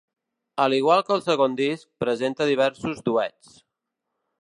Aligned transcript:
A 0.63 0.65
l'igual 0.73 1.03
que 1.09 1.13
el 1.17 1.21
segon 1.27 1.59
disc, 1.61 1.87
presenta 2.07 2.51
diversos 2.53 3.07
duets. 3.11 3.57